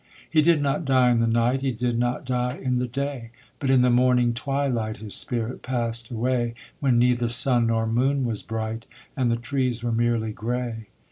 He 0.27 0.41
did 0.41 0.63
not 0.63 0.83
die 0.83 1.11
in 1.11 1.19
the 1.19 1.27
night, 1.27 1.61
He 1.61 1.71
did 1.71 1.95
not 1.99 2.25
die 2.25 2.55
in 2.55 2.79
the 2.79 2.87
day, 2.87 3.29
But 3.59 3.69
in 3.69 3.83
the 3.83 3.91
morning 3.91 4.33
twilight 4.33 4.97
His 4.97 5.13
spirit 5.13 5.61
pass'd 5.61 6.11
away, 6.11 6.55
When 6.79 6.97
neither 6.97 7.29
sun 7.29 7.67
nor 7.67 7.85
moon 7.85 8.25
was 8.25 8.41
bright, 8.41 8.87
And 9.15 9.29
the 9.29 9.35
trees 9.35 9.83
were 9.83 9.91
merely 9.91 10.31
grey. 10.31 10.87